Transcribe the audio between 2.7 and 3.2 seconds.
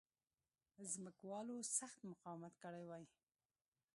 وای.